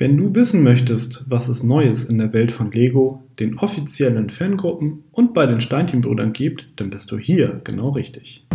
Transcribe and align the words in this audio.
Wenn 0.00 0.16
du 0.16 0.32
wissen 0.32 0.62
möchtest, 0.62 1.28
was 1.28 1.48
es 1.48 1.64
Neues 1.64 2.04
in 2.04 2.18
der 2.18 2.32
Welt 2.32 2.52
von 2.52 2.70
Lego, 2.70 3.24
den 3.40 3.58
offiziellen 3.58 4.30
Fangruppen 4.30 5.02
und 5.10 5.34
bei 5.34 5.44
den 5.44 5.60
Steinchenbrüdern 5.60 6.32
gibt, 6.32 6.68
dann 6.76 6.88
bist 6.88 7.10
du 7.10 7.18
hier 7.18 7.60
genau 7.64 7.88
richtig. 7.88 8.46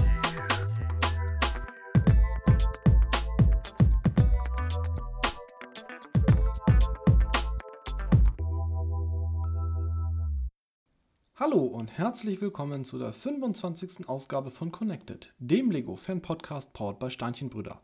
Hallo 11.36 11.66
und 11.66 11.90
herzlich 11.98 12.40
willkommen 12.40 12.86
zu 12.86 12.98
der 12.98 13.12
25. 13.12 14.08
Ausgabe 14.08 14.50
von 14.50 14.72
Connected, 14.72 15.34
dem 15.40 15.72
Lego 15.72 15.98
Fan 15.98 16.22
Podcast 16.22 16.72
powered 16.72 17.00
bei 17.00 17.10
Steinchenbrüder. 17.10 17.82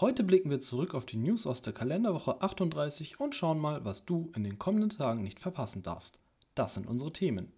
Heute 0.00 0.24
blicken 0.24 0.50
wir 0.50 0.60
zurück 0.60 0.94
auf 0.94 1.04
die 1.04 1.18
News 1.18 1.46
aus 1.46 1.62
der 1.62 1.72
Kalenderwoche 1.72 2.40
38 2.40 3.20
und 3.20 3.34
schauen 3.34 3.58
mal, 3.58 3.84
was 3.84 4.04
du 4.04 4.32
in 4.34 4.42
den 4.42 4.58
kommenden 4.58 4.90
Tagen 4.90 5.22
nicht 5.22 5.38
verpassen 5.38 5.82
darfst. 5.82 6.20
Das 6.54 6.74
sind 6.74 6.88
unsere 6.88 7.12
Themen. 7.12 7.52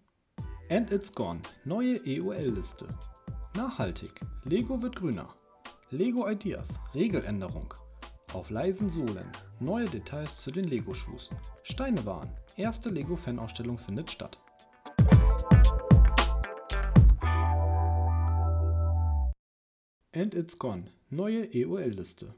And 0.69 0.91
It's 0.91 1.13
Gone, 1.13 1.41
neue 1.63 2.05
EOL-Liste. 2.05 2.87
Nachhaltig, 3.55 4.19
Lego 4.43 4.81
wird 4.81 4.97
grüner. 4.97 5.33
Lego 5.89 6.27
Ideas, 6.27 6.79
Regeländerung. 6.93 7.73
Auf 8.33 8.49
leisen 8.49 8.89
Sohlen, 8.89 9.31
neue 9.59 9.87
Details 9.87 10.41
zu 10.41 10.51
den 10.51 10.65
Lego-Schuhs. 10.65 11.29
Steinewaren, 11.63 12.29
erste 12.57 12.89
Lego-Fanausstellung 12.89 13.77
findet 13.77 14.11
statt. 14.11 14.37
And 20.15 20.33
It's 20.33 20.57
Gone, 20.57 20.85
neue 21.09 21.53
EOL-Liste. 21.53 22.33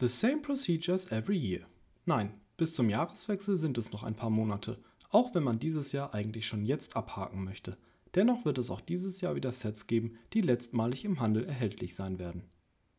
The 0.00 0.08
same 0.08 0.40
procedures 0.40 1.12
every 1.12 1.36
year. 1.36 1.66
Nein, 2.06 2.32
bis 2.56 2.72
zum 2.72 2.88
Jahreswechsel 2.88 3.58
sind 3.58 3.76
es 3.76 3.92
noch 3.92 4.04
ein 4.04 4.16
paar 4.16 4.30
Monate, 4.30 4.78
auch 5.10 5.34
wenn 5.34 5.42
man 5.42 5.58
dieses 5.58 5.92
Jahr 5.92 6.14
eigentlich 6.14 6.46
schon 6.46 6.64
jetzt 6.64 6.96
abhaken 6.96 7.44
möchte. 7.44 7.76
Dennoch 8.14 8.46
wird 8.46 8.56
es 8.56 8.70
auch 8.70 8.80
dieses 8.80 9.20
Jahr 9.20 9.34
wieder 9.36 9.52
Sets 9.52 9.86
geben, 9.86 10.16
die 10.32 10.40
letztmalig 10.40 11.04
im 11.04 11.20
Handel 11.20 11.44
erhältlich 11.44 11.94
sein 11.94 12.18
werden. 12.18 12.44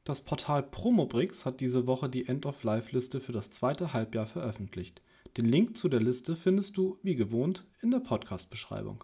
Das 0.03 0.21
Portal 0.21 0.61
Promobrix 0.61 1.47
hat 1.47 1.59
diese 1.59 1.87
Woche 1.87 2.09
die 2.09 2.27
End-of-Life-Liste 2.27 3.19
für 3.19 3.31
das 3.31 3.49
zweite 3.49 3.91
Halbjahr 3.91 4.27
veröffentlicht. 4.27 5.01
Den 5.35 5.45
Link 5.45 5.75
zu 5.75 5.89
der 5.89 5.99
Liste 5.99 6.35
findest 6.35 6.77
du, 6.77 6.99
wie 7.01 7.15
gewohnt, 7.15 7.65
in 7.81 7.89
der 7.89 8.01
Podcast-Beschreibung. 8.01 9.03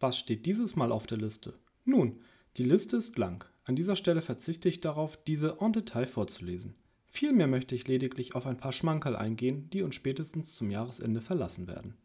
Was 0.00 0.18
steht 0.18 0.44
dieses 0.44 0.74
Mal 0.74 0.90
auf 0.90 1.06
der 1.06 1.18
Liste? 1.18 1.54
Nun, 1.84 2.20
die 2.58 2.64
Liste 2.64 2.96
ist 2.96 3.16
lang, 3.18 3.44
an 3.64 3.76
dieser 3.76 3.94
Stelle 3.94 4.20
verzichte 4.20 4.68
ich 4.68 4.80
darauf, 4.80 5.16
diese 5.28 5.58
en 5.60 5.72
Detail 5.72 6.06
vorzulesen. 6.06 6.74
Vielmehr 7.06 7.46
möchte 7.46 7.76
ich 7.76 7.86
lediglich 7.86 8.34
auf 8.34 8.46
ein 8.46 8.56
paar 8.56 8.72
Schmankerl 8.72 9.14
eingehen, 9.14 9.70
die 9.70 9.82
uns 9.82 9.94
spätestens 9.94 10.56
zum 10.56 10.70
Jahresende 10.70 11.20
verlassen 11.20 11.68
werden. 11.68 11.96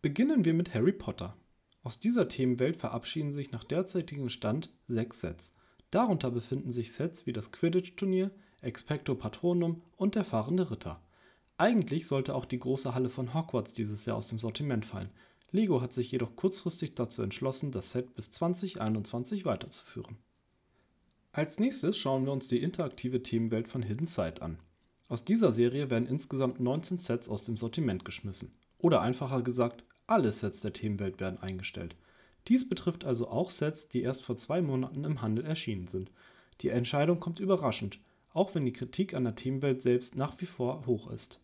Beginnen 0.00 0.46
wir 0.46 0.54
mit 0.54 0.72
Harry 0.72 0.92
Potter. 0.92 1.36
Aus 1.82 2.00
dieser 2.00 2.28
Themenwelt 2.28 2.78
verabschieden 2.78 3.32
sich 3.32 3.52
nach 3.52 3.64
derzeitigem 3.64 4.30
Stand 4.30 4.70
sechs 4.86 5.20
Sets. 5.20 5.54
Darunter 5.90 6.30
befinden 6.30 6.72
sich 6.72 6.92
Sets 6.92 7.26
wie 7.26 7.32
das 7.34 7.52
Quidditch-Turnier, 7.52 8.30
Expecto 8.62 9.14
Patronum 9.14 9.82
und 9.96 10.14
der 10.14 10.24
fahrende 10.24 10.70
Ritter. 10.70 11.02
Eigentlich 11.58 12.06
sollte 12.06 12.34
auch 12.34 12.46
die 12.46 12.58
große 12.58 12.94
Halle 12.94 13.10
von 13.10 13.34
Hogwarts 13.34 13.74
dieses 13.74 14.06
Jahr 14.06 14.16
aus 14.16 14.28
dem 14.28 14.38
Sortiment 14.38 14.86
fallen. 14.86 15.10
Lego 15.52 15.80
hat 15.80 15.92
sich 15.92 16.12
jedoch 16.12 16.36
kurzfristig 16.36 16.94
dazu 16.94 17.22
entschlossen, 17.22 17.72
das 17.72 17.90
Set 17.90 18.14
bis 18.14 18.30
2021 18.30 19.44
weiterzuführen. 19.44 20.16
Als 21.32 21.58
nächstes 21.58 21.98
schauen 21.98 22.24
wir 22.24 22.32
uns 22.32 22.48
die 22.48 22.62
interaktive 22.62 23.22
Themenwelt 23.22 23.68
von 23.68 23.82
Hidden 23.82 24.06
Side 24.06 24.42
an. 24.42 24.58
Aus 25.08 25.24
dieser 25.24 25.50
Serie 25.50 25.90
werden 25.90 26.08
insgesamt 26.08 26.60
19 26.60 26.98
Sets 26.98 27.28
aus 27.28 27.44
dem 27.44 27.56
Sortiment 27.56 28.04
geschmissen. 28.04 28.52
Oder 28.78 29.00
einfacher 29.00 29.42
gesagt, 29.42 29.84
alle 30.06 30.32
Sets 30.32 30.60
der 30.60 30.72
Themenwelt 30.72 31.20
werden 31.20 31.40
eingestellt. 31.40 31.96
Dies 32.48 32.68
betrifft 32.68 33.04
also 33.04 33.28
auch 33.28 33.50
Sets, 33.50 33.88
die 33.88 34.02
erst 34.02 34.22
vor 34.22 34.36
zwei 34.36 34.62
Monaten 34.62 35.04
im 35.04 35.20
Handel 35.20 35.44
erschienen 35.44 35.86
sind. 35.86 36.10
Die 36.60 36.68
Entscheidung 36.68 37.20
kommt 37.20 37.40
überraschend, 37.40 37.98
auch 38.32 38.54
wenn 38.54 38.64
die 38.64 38.72
Kritik 38.72 39.14
an 39.14 39.24
der 39.24 39.34
Themenwelt 39.34 39.82
selbst 39.82 40.16
nach 40.16 40.40
wie 40.40 40.46
vor 40.46 40.86
hoch 40.86 41.10
ist. 41.10 41.40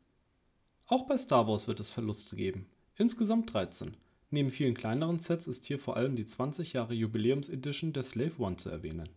Auch 0.86 1.06
bei 1.06 1.18
Star 1.18 1.48
Wars 1.48 1.66
wird 1.66 1.80
es 1.80 1.90
Verluste 1.90 2.36
geben. 2.36 2.66
Insgesamt 2.96 3.52
13. 3.52 3.96
Neben 4.30 4.50
vielen 4.50 4.74
kleineren 4.74 5.18
Sets 5.20 5.46
ist 5.46 5.66
hier 5.66 5.78
vor 5.78 5.96
allem 5.96 6.16
die 6.16 6.26
20 6.26 6.72
Jahre 6.72 6.94
Jubiläums 6.94 7.48
Edition 7.48 7.92
der 7.92 8.02
Slave 8.02 8.32
One 8.38 8.56
zu 8.56 8.70
erwähnen. 8.70 9.08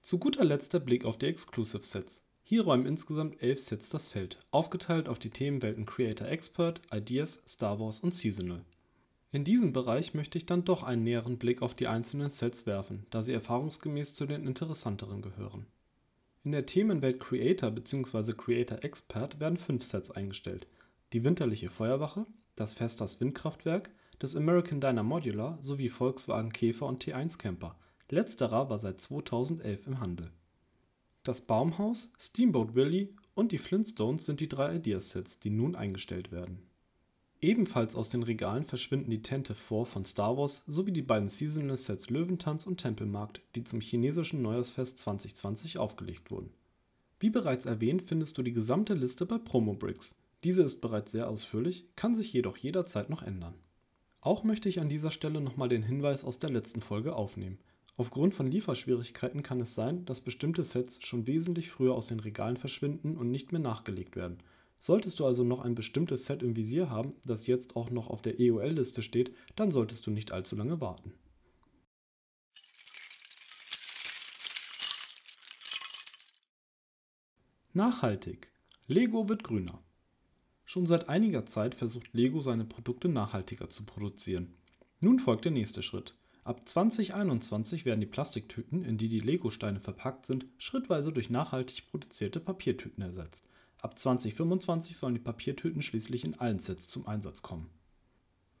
Zu 0.00 0.18
guter 0.18 0.44
Letzt 0.44 0.72
der 0.72 0.80
Blick 0.80 1.04
auf 1.04 1.18
die 1.18 1.26
Exclusive 1.26 1.84
Sets. 1.84 2.24
Hier 2.42 2.62
räumen 2.62 2.86
insgesamt 2.86 3.42
elf 3.42 3.60
Sets 3.60 3.90
das 3.90 4.08
Feld, 4.08 4.38
aufgeteilt 4.52 5.08
auf 5.08 5.18
die 5.18 5.30
Themenwelten 5.30 5.84
Creator 5.84 6.28
Expert, 6.28 6.80
Ideas, 6.94 7.42
Star 7.46 7.78
Wars 7.78 8.00
und 8.00 8.14
Seasonal. 8.14 8.64
In 9.32 9.44
diesem 9.44 9.72
Bereich 9.72 10.14
möchte 10.14 10.38
ich 10.38 10.46
dann 10.46 10.64
doch 10.64 10.82
einen 10.82 11.02
näheren 11.02 11.36
Blick 11.36 11.60
auf 11.60 11.74
die 11.74 11.88
einzelnen 11.88 12.30
Sets 12.30 12.64
werfen, 12.64 13.04
da 13.10 13.20
sie 13.20 13.32
erfahrungsgemäß 13.32 14.14
zu 14.14 14.24
den 14.24 14.46
interessanteren 14.46 15.20
gehören. 15.20 15.66
In 16.44 16.52
der 16.52 16.64
Themenwelt 16.64 17.20
Creator 17.20 17.70
bzw. 17.70 18.32
Creator 18.32 18.82
Expert 18.82 19.40
werden 19.40 19.58
fünf 19.58 19.82
Sets 19.82 20.12
eingestellt: 20.12 20.68
die 21.12 21.24
Winterliche 21.24 21.68
Feuerwache, 21.68 22.24
das 22.54 22.72
Festas 22.72 23.20
Windkraftwerk, 23.20 23.90
das 24.18 24.36
American 24.36 24.80
Dyna 24.80 25.02
Modular 25.02 25.58
sowie 25.60 25.88
Volkswagen 25.88 26.52
Käfer 26.52 26.86
und 26.86 27.04
T1 27.04 27.38
Camper 27.38 27.76
Letzterer 28.10 28.70
war 28.70 28.78
seit 28.78 29.00
2011 29.00 29.86
im 29.88 29.98
Handel. 29.98 30.30
Das 31.24 31.40
Baumhaus, 31.40 32.12
Steamboat 32.20 32.76
Willie 32.76 33.08
und 33.34 33.50
die 33.50 33.58
Flintstones 33.58 34.26
sind 34.26 34.38
die 34.38 34.48
drei 34.48 34.76
Ideasets, 34.76 35.40
die 35.40 35.50
nun 35.50 35.74
eingestellt 35.74 36.30
werden. 36.30 36.62
Ebenfalls 37.40 37.96
aus 37.96 38.10
den 38.10 38.22
Regalen 38.22 38.64
verschwinden 38.64 39.10
die 39.10 39.22
Tente 39.22 39.56
4 39.56 39.86
von 39.86 40.04
Star 40.04 40.38
Wars 40.38 40.62
sowie 40.68 40.92
die 40.92 41.02
beiden 41.02 41.28
Seasonal 41.28 41.76
Sets 41.76 42.10
Löwentanz 42.10 42.64
und 42.64 42.78
Tempelmarkt, 42.78 43.42
die 43.56 43.64
zum 43.64 43.80
chinesischen 43.80 44.40
Neujahrsfest 44.40 45.00
2020 45.00 45.78
aufgelegt 45.78 46.30
wurden. 46.30 46.50
Wie 47.18 47.30
bereits 47.30 47.66
erwähnt 47.66 48.02
findest 48.02 48.38
du 48.38 48.42
die 48.42 48.52
gesamte 48.52 48.94
Liste 48.94 49.26
bei 49.26 49.38
Promobricks. 49.38 50.14
Diese 50.44 50.62
ist 50.62 50.80
bereits 50.80 51.10
sehr 51.10 51.28
ausführlich, 51.28 51.86
kann 51.96 52.14
sich 52.14 52.32
jedoch 52.32 52.56
jederzeit 52.56 53.10
noch 53.10 53.22
ändern. 53.22 53.54
Auch 54.26 54.42
möchte 54.42 54.68
ich 54.68 54.80
an 54.80 54.88
dieser 54.88 55.12
Stelle 55.12 55.40
nochmal 55.40 55.68
den 55.68 55.84
Hinweis 55.84 56.24
aus 56.24 56.40
der 56.40 56.50
letzten 56.50 56.82
Folge 56.82 57.14
aufnehmen 57.14 57.58
Aufgrund 57.96 58.34
von 58.34 58.48
Lieferschwierigkeiten 58.48 59.44
kann 59.44 59.60
es 59.60 59.76
sein, 59.76 60.04
dass 60.04 60.20
bestimmte 60.20 60.64
Sets 60.64 60.98
schon 61.06 61.28
wesentlich 61.28 61.70
früher 61.70 61.94
aus 61.94 62.08
den 62.08 62.18
Regalen 62.18 62.56
verschwinden 62.56 63.16
und 63.16 63.30
nicht 63.30 63.52
mehr 63.52 63.60
nachgelegt 63.60 64.16
werden. 64.16 64.38
Solltest 64.78 65.20
du 65.20 65.26
also 65.26 65.44
noch 65.44 65.60
ein 65.60 65.76
bestimmtes 65.76 66.26
Set 66.26 66.42
im 66.42 66.56
Visier 66.56 66.90
haben, 66.90 67.12
das 67.24 67.46
jetzt 67.46 67.76
auch 67.76 67.90
noch 67.90 68.10
auf 68.10 68.20
der 68.20 68.40
EOL-Liste 68.40 69.04
steht, 69.04 69.32
dann 69.54 69.70
solltest 69.70 70.04
du 70.08 70.10
nicht 70.10 70.32
allzu 70.32 70.56
lange 70.56 70.80
warten. 70.80 71.14
Nachhaltig. 77.74 78.50
Lego 78.88 79.28
wird 79.28 79.44
grüner. 79.44 79.80
Schon 80.68 80.84
seit 80.84 81.08
einiger 81.08 81.46
Zeit 81.46 81.76
versucht 81.76 82.12
Lego 82.12 82.40
seine 82.40 82.64
Produkte 82.64 83.08
nachhaltiger 83.08 83.68
zu 83.68 83.86
produzieren. 83.86 84.52
Nun 84.98 85.20
folgt 85.20 85.44
der 85.44 85.52
nächste 85.52 85.80
Schritt. 85.80 86.16
Ab 86.42 86.68
2021 86.68 87.84
werden 87.84 88.00
die 88.00 88.06
Plastiktüten, 88.06 88.84
in 88.84 88.98
die 88.98 89.08
die 89.08 89.20
Legosteine 89.20 89.78
verpackt 89.78 90.26
sind, 90.26 90.44
schrittweise 90.58 91.12
durch 91.12 91.30
nachhaltig 91.30 91.86
produzierte 91.86 92.40
Papiertüten 92.40 93.00
ersetzt. 93.00 93.48
Ab 93.80 93.96
2025 93.96 94.96
sollen 94.96 95.14
die 95.14 95.20
Papiertüten 95.20 95.82
schließlich 95.82 96.24
in 96.24 96.34
allen 96.40 96.58
Sets 96.58 96.88
zum 96.88 97.06
Einsatz 97.06 97.42
kommen. 97.42 97.70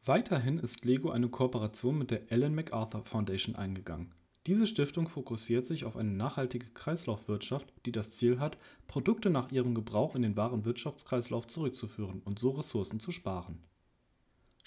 Weiterhin 0.04 0.60
ist 0.60 0.84
Lego 0.84 1.10
eine 1.10 1.28
Kooperation 1.28 1.98
mit 1.98 2.12
der 2.12 2.30
Ellen 2.30 2.54
MacArthur 2.54 3.04
Foundation 3.04 3.56
eingegangen. 3.56 4.12
Diese 4.46 4.66
Stiftung 4.66 5.08
fokussiert 5.08 5.66
sich 5.66 5.84
auf 5.84 5.96
eine 5.96 6.12
nachhaltige 6.12 6.66
Kreislaufwirtschaft, 6.66 7.72
die 7.84 7.92
das 7.92 8.12
Ziel 8.12 8.38
hat, 8.38 8.58
Produkte 8.86 9.28
nach 9.28 9.50
ihrem 9.50 9.74
Gebrauch 9.74 10.14
in 10.14 10.22
den 10.22 10.36
wahren 10.36 10.64
Wirtschaftskreislauf 10.64 11.48
zurückzuführen 11.48 12.22
und 12.24 12.38
so 12.38 12.50
Ressourcen 12.50 13.00
zu 13.00 13.10
sparen 13.10 13.58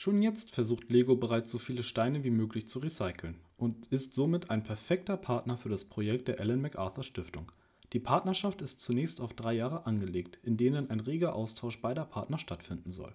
Schon 0.02 0.22
jetzt 0.22 0.52
versucht 0.52 0.90
Lego 0.90 1.18
bereits 1.18 1.52
so 1.52 1.58
viele 1.58 1.84
Steine 1.84 2.24
wie 2.24 2.30
möglich 2.30 2.70
zu 2.70 2.80
recyceln 2.80 3.36
und 3.58 3.88
ist 3.88 4.14
somit 4.14 4.50
ein 4.50 4.64
perfekter 4.64 5.18
Partner 5.18 5.58
für 5.58 5.68
das 5.68 5.84
Projekt 5.84 6.30
der 6.30 6.40
Ellen 6.40 6.62
MacArthur 6.62 7.04
Stiftung. 7.04 7.52
Die 7.92 8.00
Partnerschaft 8.00 8.62
ist 8.62 8.80
zunächst 8.80 9.20
auf 9.20 9.34
drei 9.34 9.56
Jahre 9.56 9.86
angelegt, 9.86 10.40
in 10.42 10.56
denen 10.56 10.90
ein 10.90 11.02
reger 11.02 11.36
Austausch 11.36 11.82
beider 11.82 12.06
Partner 12.06 12.38
stattfinden 12.38 12.94
soll. 12.94 13.14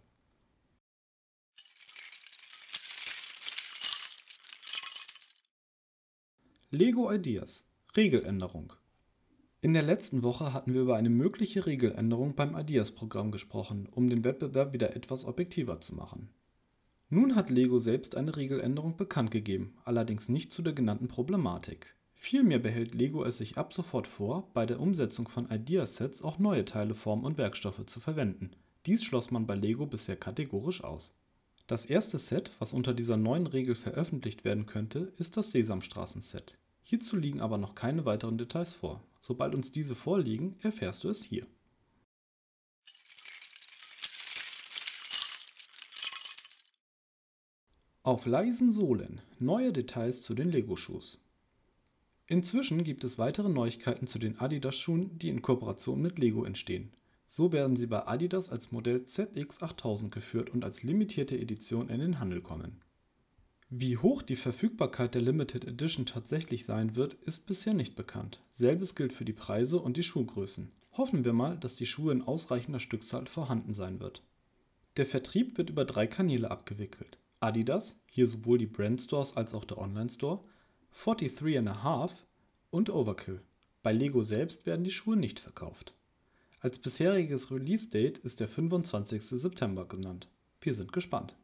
Lego 6.74 7.08
Ideas 7.08 7.68
Regeländerung 7.96 8.72
In 9.60 9.74
der 9.74 9.84
letzten 9.84 10.24
Woche 10.24 10.52
hatten 10.52 10.74
wir 10.74 10.80
über 10.80 10.96
eine 10.96 11.08
mögliche 11.08 11.66
Regeländerung 11.66 12.34
beim 12.34 12.58
Ideas-Programm 12.58 13.30
gesprochen, 13.30 13.88
um 13.92 14.08
den 14.08 14.24
Wettbewerb 14.24 14.72
wieder 14.72 14.96
etwas 14.96 15.24
objektiver 15.24 15.80
zu 15.80 15.94
machen. 15.94 16.30
Nun 17.10 17.36
hat 17.36 17.50
Lego 17.50 17.78
selbst 17.78 18.16
eine 18.16 18.36
Regeländerung 18.36 18.96
bekannt 18.96 19.30
gegeben, 19.30 19.76
allerdings 19.84 20.28
nicht 20.28 20.50
zu 20.50 20.62
der 20.62 20.72
genannten 20.72 21.06
Problematik. 21.06 21.94
Vielmehr 22.16 22.58
behält 22.58 22.92
Lego 22.92 23.22
es 23.22 23.36
sich 23.36 23.56
ab 23.56 23.72
sofort 23.72 24.08
vor, 24.08 24.50
bei 24.52 24.66
der 24.66 24.80
Umsetzung 24.80 25.28
von 25.28 25.48
Ideasets 25.48 26.22
auch 26.22 26.40
neue 26.40 26.64
Teile, 26.64 26.96
Formen 26.96 27.24
und 27.24 27.38
Werkstoffe 27.38 27.86
zu 27.86 28.00
verwenden. 28.00 28.50
Dies 28.86 29.04
schloss 29.04 29.30
man 29.30 29.46
bei 29.46 29.54
Lego 29.54 29.86
bisher 29.86 30.16
kategorisch 30.16 30.82
aus. 30.82 31.14
Das 31.66 31.86
erste 31.86 32.18
Set, 32.18 32.50
was 32.58 32.74
unter 32.74 32.92
dieser 32.92 33.16
neuen 33.16 33.46
Regel 33.46 33.74
veröffentlicht 33.74 34.44
werden 34.44 34.66
könnte, 34.66 35.14
ist 35.16 35.38
das 35.38 35.50
Sesamstraßen-Set. 35.52 36.58
Hierzu 36.82 37.16
liegen 37.16 37.40
aber 37.40 37.56
noch 37.56 37.74
keine 37.74 38.04
weiteren 38.04 38.36
Details 38.36 38.74
vor. 38.74 39.02
Sobald 39.20 39.54
uns 39.54 39.72
diese 39.72 39.94
vorliegen, 39.94 40.56
erfährst 40.60 41.04
du 41.04 41.08
es 41.08 41.24
hier. 41.24 41.46
Auf 48.02 48.26
leisen 48.26 48.70
Sohlen. 48.70 49.22
Neue 49.38 49.72
Details 49.72 50.20
zu 50.20 50.34
den 50.34 50.50
Lego-Schuhs. 50.50 51.18
Inzwischen 52.26 52.84
gibt 52.84 53.04
es 53.04 53.16
weitere 53.16 53.48
Neuigkeiten 53.48 54.06
zu 54.06 54.18
den 54.18 54.38
Adidas-Schuhen, 54.38 55.18
die 55.18 55.30
in 55.30 55.40
Kooperation 55.40 56.02
mit 56.02 56.18
Lego 56.18 56.44
entstehen. 56.44 56.92
So 57.26 57.52
werden 57.52 57.76
sie 57.76 57.86
bei 57.86 58.06
Adidas 58.06 58.50
als 58.50 58.72
Modell 58.72 59.04
ZX8000 59.06 60.10
geführt 60.10 60.50
und 60.50 60.64
als 60.64 60.82
limitierte 60.82 61.38
Edition 61.38 61.88
in 61.88 62.00
den 62.00 62.20
Handel 62.20 62.40
kommen. 62.40 62.80
Wie 63.70 63.96
hoch 63.96 64.22
die 64.22 64.36
Verfügbarkeit 64.36 65.14
der 65.14 65.22
Limited 65.22 65.64
Edition 65.64 66.06
tatsächlich 66.06 66.64
sein 66.64 66.96
wird, 66.96 67.14
ist 67.14 67.46
bisher 67.46 67.74
nicht 67.74 67.96
bekannt. 67.96 68.40
Selbes 68.52 68.94
gilt 68.94 69.12
für 69.12 69.24
die 69.24 69.32
Preise 69.32 69.80
und 69.80 69.96
die 69.96 70.02
Schuhgrößen. 70.02 70.70
Hoffen 70.92 71.24
wir 71.24 71.32
mal, 71.32 71.56
dass 71.58 71.74
die 71.74 71.86
Schuhe 71.86 72.12
in 72.12 72.22
ausreichender 72.22 72.78
Stückzahl 72.78 73.26
vorhanden 73.26 73.74
sein 73.74 73.98
wird. 73.98 74.22
Der 74.96 75.06
Vertrieb 75.06 75.58
wird 75.58 75.70
über 75.70 75.84
drei 75.84 76.06
Kanäle 76.06 76.52
abgewickelt. 76.52 77.18
Adidas, 77.40 77.98
hier 78.06 78.28
sowohl 78.28 78.58
die 78.58 78.66
Brandstores 78.66 79.36
als 79.36 79.54
auch 79.54 79.64
der 79.64 79.78
Online-Store, 79.78 80.44
43.5 80.94 82.10
und 82.70 82.90
Overkill. 82.90 83.42
Bei 83.82 83.92
Lego 83.92 84.22
selbst 84.22 84.66
werden 84.66 84.84
die 84.84 84.92
Schuhe 84.92 85.16
nicht 85.16 85.40
verkauft. 85.40 85.94
Als 86.64 86.78
bisheriges 86.78 87.50
Release-Date 87.50 88.16
ist 88.16 88.40
der 88.40 88.48
25. 88.48 89.22
September 89.22 89.86
genannt. 89.86 90.28
Wir 90.62 90.72
sind 90.72 90.94
gespannt. 90.94 91.36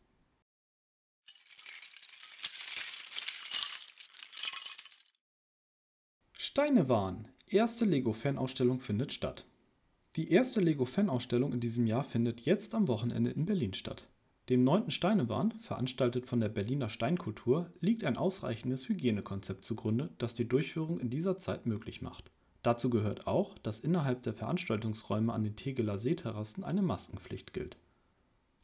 Steinewahn. 6.32 7.28
Erste 7.48 7.84
Lego-Fan-Ausstellung 7.84 8.80
findet 8.80 9.12
statt. 9.12 9.44
Die 10.16 10.32
erste 10.32 10.62
Lego-Fan-Ausstellung 10.62 11.52
in 11.52 11.60
diesem 11.60 11.86
Jahr 11.86 12.02
findet 12.02 12.40
jetzt 12.46 12.74
am 12.74 12.88
Wochenende 12.88 13.28
in 13.28 13.44
Berlin 13.44 13.74
statt. 13.74 14.08
Dem 14.48 14.64
9. 14.64 14.90
Steinewahn, 14.90 15.52
veranstaltet 15.60 16.28
von 16.28 16.40
der 16.40 16.48
Berliner 16.48 16.88
Steinkultur, 16.88 17.70
liegt 17.80 18.04
ein 18.04 18.16
ausreichendes 18.16 18.88
Hygienekonzept 18.88 19.66
zugrunde, 19.66 20.14
das 20.16 20.32
die 20.32 20.48
Durchführung 20.48 20.98
in 20.98 21.10
dieser 21.10 21.36
Zeit 21.36 21.66
möglich 21.66 22.00
macht. 22.00 22.32
Dazu 22.62 22.90
gehört 22.90 23.26
auch, 23.26 23.56
dass 23.58 23.78
innerhalb 23.78 24.22
der 24.22 24.34
Veranstaltungsräume 24.34 25.32
an 25.32 25.44
den 25.44 25.56
Tegeler 25.56 25.98
Seeterrassen 25.98 26.62
eine 26.62 26.82
Maskenpflicht 26.82 27.52
gilt. 27.54 27.78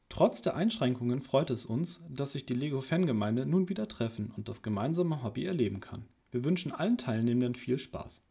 Trotz 0.09 0.43
der 0.43 0.55
Einschränkungen 0.55 1.21
freut 1.21 1.51
es 1.51 1.67
uns, 1.67 2.03
dass 2.09 2.33
sich 2.33 2.47
die 2.47 2.55
Lego-Fangemeinde 2.55 3.47
nun 3.47 3.69
wieder 3.69 3.89
treffen 3.89 4.33
und 4.37 4.49
das 4.49 4.63
gemeinsame 4.63 5.23
Hobby 5.23 5.45
erleben 5.45 5.81
kann. 5.81 6.05
Wir 6.31 6.45
wünschen 6.45 6.73
allen 6.73 6.99
Teilnehmenden 6.99 7.55
viel 7.55 7.79
Spaß. 7.79 8.23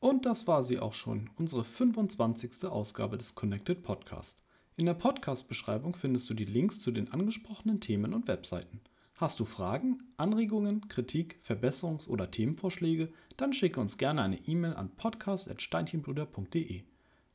Und 0.00 0.26
das 0.26 0.46
war 0.46 0.62
sie 0.64 0.78
auch 0.78 0.94
schon, 0.94 1.30
unsere 1.36 1.64
25. 1.64 2.66
Ausgabe 2.66 3.16
des 3.16 3.34
Connected 3.34 3.82
Podcast. 3.82 4.42
In 4.82 4.86
der 4.86 4.94
Podcast-Beschreibung 4.94 5.94
findest 5.94 6.28
du 6.28 6.34
die 6.34 6.44
Links 6.44 6.80
zu 6.80 6.90
den 6.90 7.12
angesprochenen 7.12 7.78
Themen 7.78 8.12
und 8.12 8.26
Webseiten. 8.26 8.80
Hast 9.14 9.38
du 9.38 9.44
Fragen, 9.44 10.02
Anregungen, 10.16 10.88
Kritik, 10.88 11.38
Verbesserungs- 11.46 12.08
oder 12.08 12.32
Themenvorschläge, 12.32 13.12
dann 13.36 13.52
schicke 13.52 13.80
uns 13.80 13.96
gerne 13.96 14.22
eine 14.22 14.40
E-Mail 14.48 14.74
an 14.74 14.90
podcast.steinchenbrüder.de. 14.96 16.82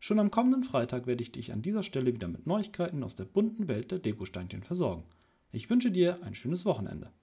Schon 0.02 0.20
am 0.20 0.30
kommenden 0.30 0.66
Freitag 0.66 1.08
werde 1.08 1.24
ich 1.24 1.32
dich 1.32 1.54
an 1.54 1.62
dieser 1.62 1.84
Stelle 1.84 2.14
wieder 2.14 2.28
mit 2.28 2.48
Neuigkeiten 2.48 3.02
aus 3.02 3.16
der 3.16 3.24
bunten 3.24 3.70
Welt 3.70 3.92
der 3.92 4.00
Deko-Steinchen 4.00 4.64
versorgen. 4.64 5.06
Ich 5.54 5.70
wünsche 5.70 5.90
dir 5.90 6.22
ein 6.24 6.36
schönes 6.36 6.66
Wochenende. 6.66 7.14